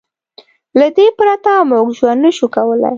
له 0.79 0.87
دې 0.97 1.07
پرته 1.17 1.51
موږ 1.69 1.87
ژوند 1.97 2.19
نه 2.25 2.31
شو 2.37 2.47
کولی. 2.55 2.89